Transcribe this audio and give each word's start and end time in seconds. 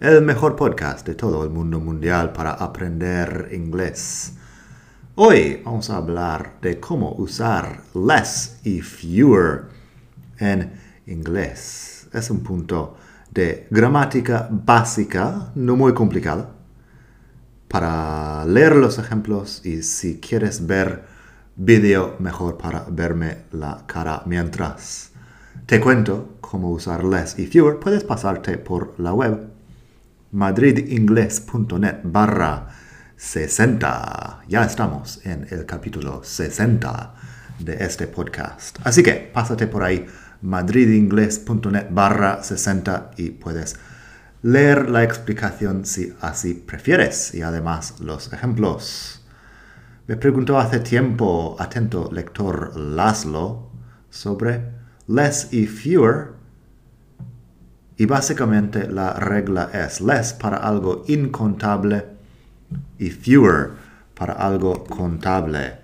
el 0.00 0.22
mejor 0.22 0.54
podcast 0.54 1.04
de 1.04 1.16
todo 1.16 1.42
el 1.42 1.50
mundo 1.50 1.80
mundial 1.80 2.32
para 2.32 2.52
aprender 2.52 3.48
inglés. 3.52 4.34
Hoy 5.16 5.60
vamos 5.64 5.90
a 5.90 5.96
hablar 5.96 6.58
de 6.62 6.78
cómo 6.78 7.14
usar 7.14 7.82
less 7.94 8.60
y 8.62 8.80
fewer 8.80 9.64
en 10.38 10.72
inglés. 11.06 12.06
Es 12.12 12.30
un 12.30 12.44
punto 12.44 12.96
de 13.32 13.66
gramática 13.70 14.48
básica, 14.48 15.50
no 15.56 15.74
muy 15.74 15.92
complicado. 15.94 16.54
Para 17.66 18.44
leer 18.46 18.76
los 18.76 18.98
ejemplos 19.00 19.66
y 19.66 19.82
si 19.82 20.20
quieres 20.20 20.64
ver 20.68 21.06
vídeo, 21.56 22.14
mejor 22.20 22.56
para 22.56 22.84
verme 22.88 23.38
la 23.50 23.82
cara 23.86 24.22
mientras. 24.26 25.10
Te 25.66 25.80
cuento 25.80 26.36
cómo 26.40 26.70
usar 26.70 27.02
less 27.02 27.36
y 27.36 27.46
fewer. 27.46 27.80
Puedes 27.80 28.04
pasarte 28.04 28.58
por 28.58 28.94
la 28.98 29.12
web 29.12 29.57
madridingles.net 30.32 32.00
barra 32.04 32.68
60. 33.16 34.44
Ya 34.48 34.64
estamos 34.64 35.20
en 35.24 35.46
el 35.50 35.64
capítulo 35.66 36.22
60 36.22 37.14
de 37.58 37.84
este 37.84 38.06
podcast. 38.06 38.78
Así 38.84 39.02
que 39.02 39.30
pásate 39.32 39.66
por 39.66 39.82
ahí, 39.82 40.06
madridingles.net 40.42 41.86
barra 41.90 42.42
60 42.42 43.12
y 43.16 43.30
puedes 43.30 43.76
leer 44.42 44.88
la 44.88 45.02
explicación 45.02 45.84
si 45.84 46.14
así 46.20 46.54
prefieres 46.54 47.34
y 47.34 47.42
además 47.42 48.00
los 48.00 48.32
ejemplos. 48.32 49.24
Me 50.06 50.16
preguntó 50.16 50.58
hace 50.58 50.80
tiempo, 50.80 51.56
atento 51.58 52.08
lector 52.12 52.76
Laszlo, 52.76 53.70
sobre 54.10 54.72
less 55.06 55.52
y 55.52 55.66
fewer 55.66 56.37
y 57.98 58.06
básicamente 58.06 58.88
la 58.88 59.12
regla 59.14 59.70
es 59.74 60.00
less 60.00 60.32
para 60.32 60.58
algo 60.58 61.04
incontable 61.08 62.04
y 62.96 63.10
fewer 63.10 63.72
para 64.14 64.34
algo 64.34 64.84
contable. 64.84 65.78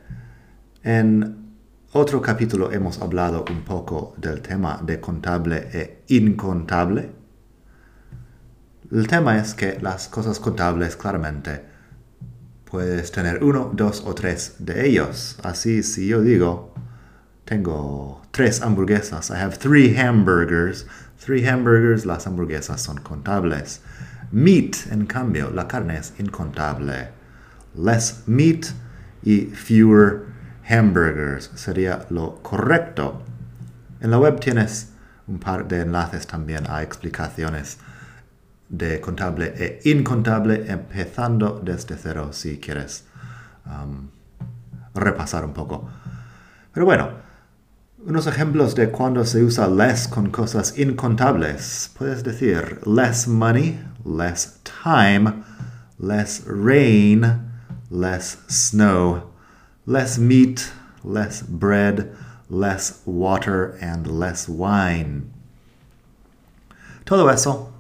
En 0.85 1.45
otro 1.93 2.23
capítulo 2.23 2.71
hemos 2.71 3.03
hablado 3.03 3.45
un 3.51 3.63
poco 3.63 4.15
del 4.17 4.43
tema 4.43 4.81
de 4.85 5.01
contable 5.01 5.69
e 5.73 6.05
incontable. 6.09 7.11
El 8.93 9.09
tema 9.09 9.37
es 9.39 9.55
que 9.55 9.81
las 9.81 10.07
cosas 10.07 10.39
contables 10.39 10.95
claramente 10.97 11.65
puedes 12.65 13.11
tener 13.11 13.43
uno, 13.43 13.73
dos 13.75 14.05
o 14.07 14.15
tres 14.15 14.55
de 14.61 14.87
ellos. 14.87 15.37
Así 15.43 15.83
si 15.83 16.07
yo 16.07 16.21
digo, 16.21 16.75
tengo 17.45 18.23
tres 18.31 18.63
hamburguesas, 18.63 19.31
I 19.31 19.35
have 19.35 19.59
three 19.59 19.97
hamburgers, 19.97 20.87
Three 21.19 21.47
hamburgers, 21.47 22.05
las 22.05 22.27
hamburguesas 22.27 22.83
son 22.83 22.99
contables. 22.99 23.81
Meat, 24.31 24.91
en 24.91 25.07
cambio, 25.07 25.51
la 25.51 25.67
carne 25.69 25.97
es 25.97 26.13
incontable. 26.19 27.09
Less 27.75 28.25
meat 28.27 28.67
y 29.23 29.47
fewer 29.47 30.27
hamburgers 30.69 31.51
sería 31.55 32.07
lo 32.11 32.43
correcto. 32.43 33.23
En 34.01 34.11
la 34.11 34.19
web 34.19 34.41
tienes 34.41 34.93
un 35.27 35.39
par 35.39 35.67
de 35.67 35.81
enlaces 35.81 36.27
también 36.27 36.65
a 36.69 36.83
explicaciones 36.83 37.79
de 38.69 39.01
contable 39.01 39.55
e 39.57 39.81
incontable, 39.91 40.71
empezando 40.71 41.61
desde 41.63 41.97
cero 41.97 42.33
si 42.33 42.59
quieres 42.59 43.05
um, 43.67 44.09
repasar 44.95 45.45
un 45.45 45.53
poco. 45.53 45.89
Pero 46.73 46.87
bueno, 46.87 47.11
unos 48.07 48.27
ejemplos 48.27 48.75
de 48.75 48.91
cuando 48.91 49.25
se 49.25 49.43
usa 49.43 49.67
less 49.67 50.07
con 50.07 50.31
cosas 50.31 50.79
incontables. 50.79 51.91
Puedes 51.97 52.23
decir 52.23 52.81
less 52.87 53.27
money, 53.27 53.81
less 54.05 54.59
time, 54.63 55.43
less 55.99 56.43
rain, 56.47 57.51
less 57.91 58.39
snow, 58.49 59.31
less 59.87 60.19
meat, 60.19 60.71
less 61.03 61.43
bread, 61.43 62.15
less 62.51 63.01
water, 63.07 63.79
and 63.81 64.07
less 64.07 64.49
wine. 64.49 65.31
Todo 67.07 67.31
eso, 67.31 67.73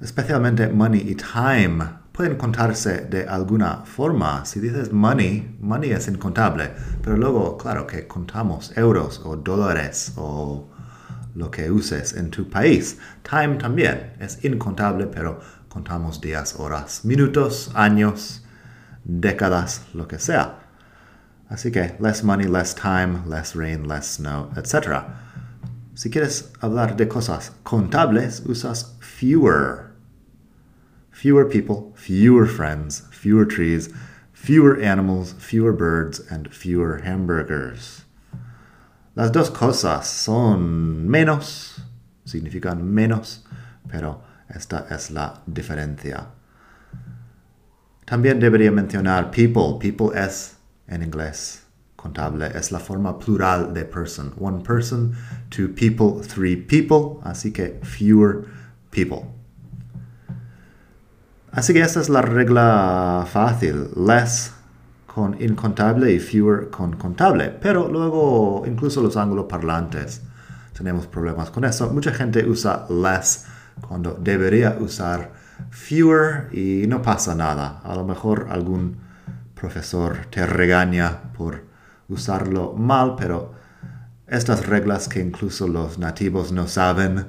especialmente 0.00 0.68
money 0.72 1.00
y 1.00 1.14
time, 1.14 1.99
pueden 2.20 2.36
contarse 2.36 3.06
de 3.08 3.26
alguna 3.26 3.86
forma. 3.86 4.44
Si 4.44 4.60
dices 4.60 4.92
money, 4.92 5.56
money 5.58 5.92
es 5.92 6.06
incontable, 6.06 6.70
pero 7.02 7.16
luego, 7.16 7.56
claro 7.56 7.86
que 7.86 8.06
contamos 8.06 8.76
euros 8.76 9.22
o 9.24 9.36
dólares 9.36 10.12
o 10.16 10.68
lo 11.34 11.50
que 11.50 11.70
uses 11.70 12.12
en 12.12 12.28
tu 12.30 12.46
país. 12.50 12.98
Time 13.22 13.56
también 13.56 14.12
es 14.20 14.44
incontable, 14.44 15.06
pero 15.06 15.40
contamos 15.70 16.20
días, 16.20 16.56
horas, 16.58 17.06
minutos, 17.06 17.70
años, 17.74 18.44
décadas, 19.02 19.86
lo 19.94 20.06
que 20.06 20.18
sea. 20.18 20.58
Así 21.48 21.72
que 21.72 21.96
less 22.00 22.22
money, 22.22 22.46
less 22.46 22.74
time, 22.74 23.20
less 23.26 23.54
rain, 23.54 23.88
less 23.88 24.16
snow, 24.16 24.50
etc. 24.56 25.04
Si 25.94 26.10
quieres 26.10 26.52
hablar 26.60 26.98
de 26.98 27.08
cosas 27.08 27.52
contables, 27.62 28.42
usas 28.44 28.98
fewer 29.00 29.89
fewer 31.20 31.44
people, 31.44 31.92
fewer 31.96 32.46
friends, 32.46 33.02
fewer 33.10 33.44
trees, 33.44 33.90
fewer 34.32 34.80
animals, 34.80 35.34
fewer 35.34 35.70
birds, 35.70 36.18
and 36.30 36.48
fewer 36.50 37.02
hamburgers. 37.04 38.06
Las 39.14 39.30
dos 39.30 39.50
cosas 39.50 40.06
son 40.06 41.06
menos, 41.06 41.78
significan 42.24 42.82
menos, 42.84 43.44
pero 43.86 44.22
esta 44.48 44.86
es 44.88 45.10
la 45.10 45.42
diferencia. 45.46 46.28
También 48.06 48.40
debería 48.40 48.72
mencionar 48.72 49.30
people. 49.30 49.78
People 49.78 50.12
es, 50.14 50.56
en 50.88 51.02
inglés, 51.02 51.64
contable, 51.96 52.46
es 52.54 52.72
la 52.72 52.78
forma 52.78 53.18
plural 53.18 53.74
de 53.74 53.84
person. 53.84 54.32
One 54.38 54.62
person, 54.62 55.14
two 55.50 55.68
people, 55.68 56.22
three 56.22 56.56
people, 56.56 57.20
así 57.24 57.52
que 57.52 57.78
fewer 57.82 58.46
people. 58.90 59.39
Así 61.52 61.72
que 61.72 61.80
esta 61.80 62.00
es 62.00 62.08
la 62.08 62.22
regla 62.22 63.26
fácil. 63.30 63.88
Less 63.96 64.52
con 65.06 65.40
incontable 65.42 66.12
y 66.12 66.20
fewer 66.20 66.70
con 66.70 66.94
contable. 66.96 67.50
Pero 67.50 67.88
luego 67.88 68.62
incluso 68.66 69.02
los 69.02 69.16
angloparlantes 69.16 70.22
tenemos 70.72 71.06
problemas 71.06 71.50
con 71.50 71.64
eso. 71.64 71.90
Mucha 71.90 72.12
gente 72.12 72.48
usa 72.48 72.86
less 72.88 73.46
cuando 73.80 74.14
debería 74.14 74.76
usar 74.78 75.32
fewer 75.70 76.48
y 76.52 76.86
no 76.86 77.02
pasa 77.02 77.34
nada. 77.34 77.80
A 77.82 77.94
lo 77.96 78.04
mejor 78.04 78.46
algún 78.50 78.98
profesor 79.54 80.26
te 80.30 80.46
regaña 80.46 81.32
por 81.36 81.64
usarlo 82.08 82.72
mal, 82.74 83.16
pero 83.16 83.54
estas 84.26 84.66
reglas 84.66 85.08
que 85.08 85.20
incluso 85.20 85.66
los 85.66 85.98
nativos 85.98 86.52
no 86.52 86.68
saben 86.68 87.26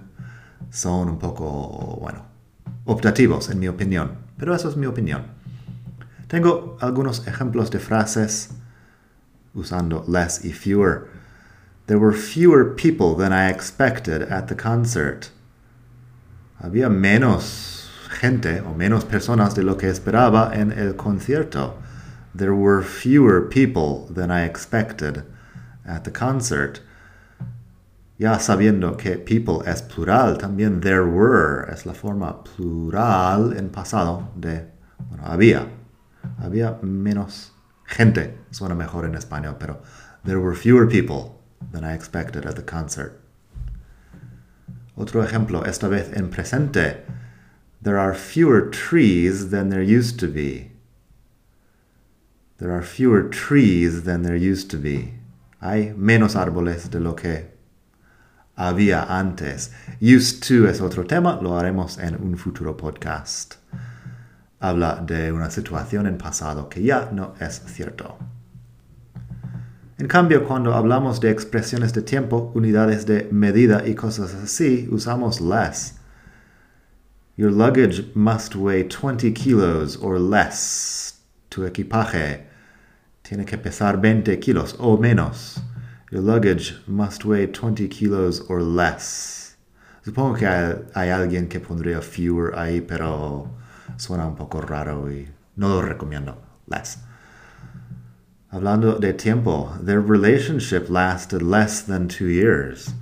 son 0.70 1.10
un 1.10 1.20
poco, 1.20 1.98
bueno, 2.00 2.31
optativos, 2.92 3.50
en 3.50 3.60
mi 3.60 3.68
opinión. 3.68 4.12
Pero 4.38 4.56
eso 4.56 4.70
es 4.70 4.78
mi 4.78 4.86
opinión. 4.86 5.24
Tengo 6.28 6.78
algunos 6.80 7.28
ejemplos 7.28 7.72
de 7.72 7.80
frases 7.80 8.52
usando 9.54 10.04
less 10.08 10.44
y 10.46 10.52
fewer. 10.52 11.08
There 11.88 12.00
were 12.00 12.14
fewer 12.14 12.76
people 12.76 13.16
than 13.16 13.34
I 13.34 13.50
expected 13.50 14.22
at 14.32 14.48
the 14.48 14.56
concert. 14.56 15.30
Había 16.62 16.90
menos 16.90 17.90
gente 18.10 18.62
o 18.62 18.74
menos 18.74 19.04
personas 19.04 19.56
de 19.56 19.64
lo 19.64 19.78
que 19.78 19.90
esperaba 19.90 20.52
en 20.54 20.72
el 20.72 20.94
concierto. 20.96 21.76
There 22.34 22.54
were 22.54 22.82
fewer 22.82 23.42
people 23.42 24.08
than 24.14 24.32
I 24.32 24.46
expected 24.46 25.24
at 25.86 26.04
the 26.04 26.12
concert 26.12 26.82
ya 28.22 28.38
sabiendo 28.38 28.96
que 28.98 29.18
people 29.18 29.64
es 29.66 29.82
plural, 29.82 30.38
también 30.38 30.80
there 30.82 31.08
were 31.08 31.66
es 31.74 31.88
la 31.88 31.94
forma 31.96 32.44
plural 32.44 33.52
en 33.58 33.72
pasado 33.72 34.30
de, 34.36 34.68
bueno, 35.10 35.24
había. 35.26 35.68
Había 36.38 36.78
menos 36.84 37.52
gente, 37.84 38.38
suena 38.52 38.76
mejor 38.76 39.06
en 39.06 39.16
español, 39.16 39.56
pero 39.58 39.82
there 40.24 40.38
were 40.38 40.56
fewer 40.56 40.88
people 40.88 41.42
than 41.72 41.84
I 41.84 41.96
expected 41.96 42.46
at 42.46 42.56
the 42.56 42.62
concert. 42.64 43.20
Otro 44.96 45.24
ejemplo, 45.24 45.66
esta 45.66 45.88
vez 45.88 46.16
en 46.16 46.30
presente. 46.30 47.04
There 47.82 47.98
are 47.98 48.14
fewer 48.14 48.70
trees 48.70 49.50
than 49.50 49.70
there 49.70 49.82
used 49.82 50.20
to 50.20 50.28
be. 50.28 50.74
There 52.60 52.72
are 52.72 52.84
fewer 52.84 53.28
trees 53.32 54.04
than 54.04 54.22
there 54.22 54.36
used 54.36 54.70
to 54.70 54.78
be. 54.78 55.16
Hay 55.60 55.96
menos 55.98 56.36
árboles 56.36 56.92
de 56.92 57.00
lo 57.00 57.16
que 57.16 57.51
había 58.56 59.04
antes. 59.04 59.72
Used 60.02 60.42
to 60.48 60.68
es 60.68 60.82
otro 60.82 61.06
tema, 61.06 61.40
lo 61.42 61.58
haremos 61.58 61.98
en 61.98 62.16
un 62.16 62.38
futuro 62.38 62.76
podcast. 62.76 63.56
Habla 64.60 65.04
de 65.06 65.32
una 65.32 65.50
situación 65.50 66.06
en 66.08 66.18
pasado 66.18 66.70
que 66.70 66.84
ya 66.84 67.10
no 67.12 67.34
es 67.40 67.62
cierto. 67.66 68.18
En 69.98 70.08
cambio, 70.08 70.48
cuando 70.48 70.74
hablamos 70.74 71.20
de 71.20 71.30
expresiones 71.30 71.94
de 71.94 72.02
tiempo, 72.02 72.52
unidades 72.56 73.06
de 73.06 73.28
medida 73.32 73.88
y 73.88 73.94
cosas 73.94 74.34
así, 74.34 74.88
usamos 74.92 75.40
less. 75.40 75.96
Your 77.38 77.52
luggage 77.52 78.12
must 78.16 78.56
weigh 78.56 78.88
20 78.88 79.32
kilos 79.34 79.98
or 80.02 80.20
less. 80.20 81.22
Tu 81.50 81.66
equipaje 81.66 82.48
tiene 83.22 83.46
que 83.46 83.58
pesar 83.58 84.02
20 84.02 84.40
kilos 84.40 84.76
o 84.80 84.98
menos. 84.98 85.62
Your 86.12 86.22
luggage 86.22 86.76
must 86.88 87.24
weigh 87.24 87.48
20 87.48 87.88
kilos 87.88 88.42
or 88.50 88.62
less. 88.62 89.56
Supongo 90.06 90.38
que 90.38 90.46
hay, 90.46 91.10
alguien 91.10 91.48
que 91.48 91.62
pondría 91.62 92.02
fewer 92.02 92.54
ahí, 92.54 92.82
pero 92.86 93.50
suena 93.98 94.28
un 94.28 94.36
poco 94.36 94.60
raro 94.60 95.10
y 95.10 95.30
no 95.56 95.70
lo 95.70 95.82
recomiendo. 95.82 96.36
Less. 96.68 96.98
Hablando 98.52 99.00
de 99.00 99.14
tiempo, 99.14 99.78
their 99.80 100.02
relationship 100.02 100.90
lasted 100.90 101.42
less 101.42 101.82
than 101.82 102.10
two 102.10 102.28
years. 102.28 102.94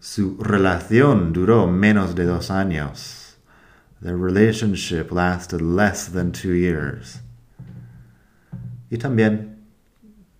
Su 0.00 0.38
relación 0.38 1.34
duró 1.34 1.66
menos 1.66 2.14
de 2.14 2.24
dos 2.24 2.50
años. 2.50 3.36
Their 4.00 4.16
relationship 4.16 5.12
lasted 5.12 5.60
less 5.60 6.08
than 6.08 6.32
two 6.32 6.54
years. 6.54 7.20
Y 8.90 8.96
también, 8.96 9.51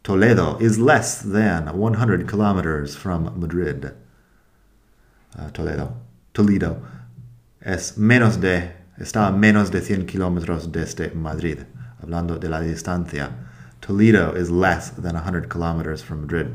Toledo 0.02 0.56
is 0.58 0.80
less 0.80 1.22
than 1.22 1.78
100 1.78 2.26
kilometers 2.26 2.96
from 2.96 3.38
Madrid. 3.38 3.92
Uh, 5.38 5.48
Toledo. 5.50 5.94
Toledo 6.34 6.82
es 7.60 7.96
menos 7.96 8.40
de, 8.40 8.72
está 8.98 9.28
a 9.28 9.32
menos 9.32 9.70
de 9.70 9.80
100 9.80 10.06
kilómetros 10.06 10.72
desde 10.72 11.14
Madrid, 11.14 11.60
hablando 12.02 12.36
de 12.38 12.48
la 12.48 12.60
distancia. 12.60 13.30
Toledo 13.80 14.34
is 14.34 14.50
less 14.50 14.90
than 14.90 15.14
100 15.14 15.48
kilometers 15.48 16.02
from 16.02 16.22
Madrid. 16.22 16.48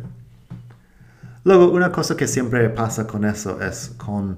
Luego, 1.46 1.72
una 1.72 1.90
cosa 1.90 2.18
que 2.18 2.28
siempre 2.28 2.70
pasa 2.70 3.08
con 3.08 3.24
eso 3.24 3.62
es 3.62 3.94
con 3.98 4.38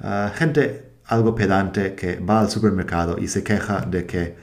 uh, 0.00 0.30
gente 0.32 0.92
algo 1.06 1.34
pedante 1.34 1.96
que 1.96 2.20
va 2.20 2.38
al 2.38 2.50
supermercado 2.50 3.18
y 3.18 3.26
se 3.26 3.42
queja 3.42 3.80
de 3.80 4.06
que 4.06 4.36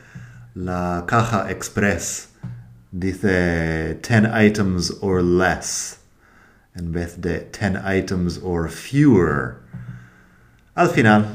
la 0.55 1.05
caja 1.07 1.49
express 1.49 2.34
dice 2.99 3.99
10 4.01 4.31
items 4.33 4.91
or 5.01 5.21
less 5.21 5.99
en 6.75 6.91
vez 6.91 7.17
de 7.17 7.49
10 7.51 7.77
items 7.83 8.39
or 8.41 8.69
fewer. 8.69 9.61
Al 10.75 10.89
final 10.89 11.25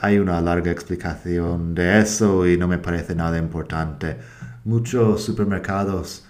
hay 0.00 0.18
una 0.18 0.40
larga 0.40 0.70
explicación 0.70 1.74
de 1.74 2.00
eso 2.00 2.46
y 2.46 2.56
no 2.56 2.68
me 2.68 2.78
parece 2.78 3.14
nada 3.14 3.38
importante. 3.38 4.18
Muchos 4.64 5.24
supermercados 5.24 6.24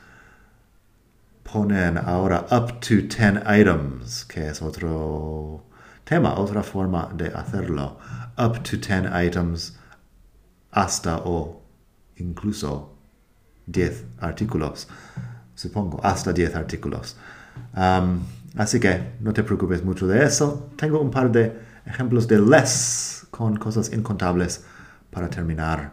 ponen 1.43 1.99
ahora 1.99 2.47
up 2.51 2.81
to 2.81 3.03
10 3.03 3.43
items, 3.47 4.25
que 4.25 4.49
es 4.49 4.63
otro 4.63 5.65
tema, 6.05 6.35
otra 6.35 6.63
forma 6.63 7.11
de 7.15 7.29
hacerlo. 7.29 7.99
Up 8.39 8.63
to 8.63 8.77
10 8.77 9.07
items 9.13 9.79
hasta 10.73 11.19
o 11.25 11.63
incluso 12.17 13.00
10 13.71 14.05
artículos, 14.21 14.89
supongo, 15.55 16.01
hasta 16.03 16.33
10 16.33 16.55
artículos. 16.55 17.17
Um, 17.77 18.21
así 18.57 18.81
que 18.81 19.15
no 19.21 19.33
te 19.33 19.43
preocupes 19.43 19.85
mucho 19.85 20.07
de 20.07 20.25
eso. 20.25 20.71
Tengo 20.77 21.01
un 21.01 21.11
par 21.11 21.31
de 21.31 21.53
ejemplos 21.87 22.27
de 22.27 22.39
less 22.39 23.27
con 23.31 23.57
cosas 23.57 23.93
incontables 23.93 24.65
para 25.11 25.29
terminar. 25.29 25.93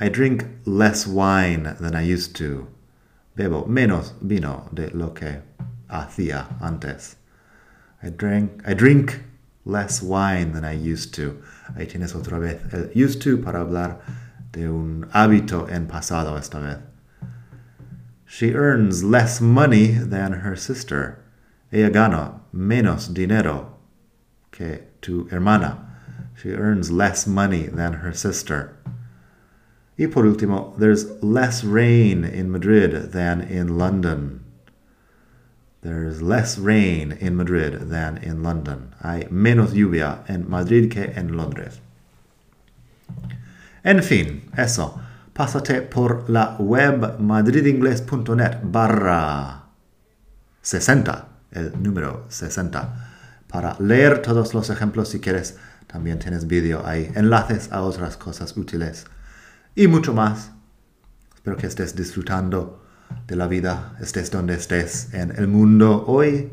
I 0.00 0.08
drink 0.08 0.44
less 0.66 1.06
wine 1.06 1.74
than 1.80 1.94
I 1.94 2.02
used 2.02 2.34
to. 2.36 2.68
Bebo 3.36 3.66
menos 3.66 4.14
vino 4.20 4.68
de 4.72 4.90
lo 4.90 5.14
que 5.14 5.42
hacía 5.88 6.46
antes. 6.60 7.16
I 8.02 8.10
drink, 8.10 8.62
I 8.66 8.74
drink 8.74 9.20
less 9.64 10.02
wine 10.02 10.52
than 10.52 10.64
I 10.64 10.74
used 10.74 11.12
to. 11.14 11.40
Ahí 11.76 11.86
tienes 11.86 12.14
otra 12.14 12.38
vez 12.38 12.60
el 12.72 12.90
used 12.94 13.20
to 13.22 13.40
para 13.42 13.60
hablar 13.60 14.00
de 14.52 14.68
un 14.68 15.06
hábito 15.12 15.68
en 15.68 15.86
pasado 15.86 16.36
esta 16.38 16.58
vez. 16.58 16.78
She 18.30 18.52
earns 18.52 19.02
less 19.02 19.40
money 19.40 19.86
than 19.86 20.32
her 20.44 20.54
sister. 20.54 21.18
Ella 21.72 21.88
gana 21.88 22.40
menos 22.52 23.12
dinero 23.12 23.74
que 24.52 24.82
tu 25.00 25.26
hermana. 25.30 25.78
She 26.36 26.50
earns 26.50 26.90
less 26.90 27.26
money 27.26 27.66
than 27.68 27.94
her 27.94 28.12
sister. 28.12 28.76
Y 29.98 30.06
por 30.06 30.24
último, 30.24 30.78
there's 30.78 31.10
less 31.22 31.64
rain 31.64 32.22
in 32.22 32.52
Madrid 32.52 33.12
than 33.12 33.40
in 33.40 33.78
London. 33.78 34.44
There's 35.80 36.20
less 36.20 36.58
rain 36.58 37.12
in 37.12 37.34
Madrid 37.34 37.88
than 37.88 38.18
in 38.18 38.42
London. 38.42 38.94
Hay 39.02 39.26
menos 39.30 39.72
lluvia 39.72 40.28
en 40.28 40.48
Madrid 40.50 40.90
que 40.90 41.12
en 41.16 41.34
Londres. 41.34 41.80
En 43.82 44.02
fin, 44.02 44.42
eso. 44.56 45.00
Pásate 45.38 45.82
por 45.82 46.28
la 46.28 46.56
web 46.58 47.20
madridingles.net 47.20 48.58
barra 48.64 49.66
60, 50.62 51.28
el 51.52 51.80
número 51.80 52.26
60, 52.28 53.44
para 53.46 53.76
leer 53.78 54.20
todos 54.20 54.52
los 54.52 54.68
ejemplos 54.68 55.10
si 55.10 55.20
quieres. 55.20 55.56
También 55.86 56.18
tienes 56.18 56.48
vídeo 56.48 56.84
ahí, 56.84 57.12
enlaces 57.14 57.70
a 57.70 57.82
otras 57.82 58.16
cosas 58.16 58.56
útiles 58.56 59.06
y 59.76 59.86
mucho 59.86 60.12
más. 60.12 60.50
Espero 61.36 61.56
que 61.56 61.68
estés 61.68 61.94
disfrutando 61.94 62.84
de 63.28 63.36
la 63.36 63.46
vida, 63.46 63.96
estés 64.00 64.32
donde 64.32 64.54
estés 64.54 65.14
en 65.14 65.30
el 65.36 65.46
mundo 65.46 66.04
hoy. 66.08 66.52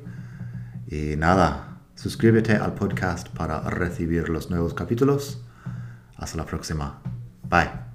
Y 0.85 1.15
nada, 1.15 1.79
suscríbete 1.95 2.55
al 2.55 2.75
podcast 2.75 3.29
para 3.29 3.61
recibir 3.61 4.29
los 4.29 4.51
nuevos 4.51 4.75
capítulos. 4.75 5.41
Hasta 6.17 6.37
la 6.37 6.45
próxima. 6.45 7.01
Bye. 7.49 7.94